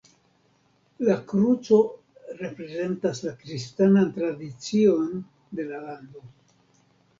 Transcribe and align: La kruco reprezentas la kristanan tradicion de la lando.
La 1.09 1.17
kruco 1.31 1.77
reprezentas 2.39 3.21
la 3.27 3.35
kristanan 3.43 4.11
tradicion 4.19 5.23
de 5.61 5.71
la 5.71 5.85
lando. 5.87 6.27